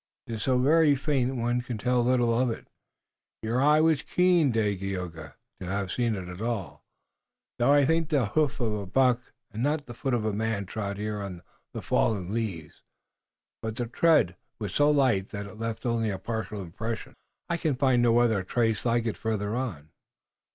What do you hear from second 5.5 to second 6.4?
to have seen it